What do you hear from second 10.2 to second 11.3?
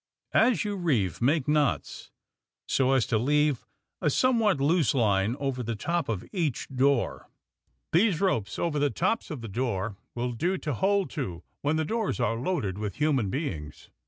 do to hold